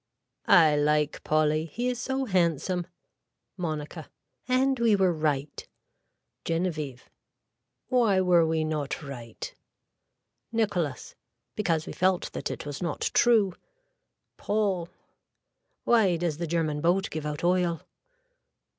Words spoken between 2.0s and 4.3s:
so handsome. (Monica.)